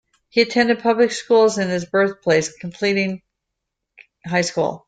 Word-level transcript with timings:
He 0.29 0.41
attended 0.41 0.79
public 0.79 1.11
schools 1.11 1.59
in 1.59 1.69
his 1.69 1.85
birthplace, 1.85 2.57
completing 2.57 3.21
high 4.25 4.41
school. 4.41 4.79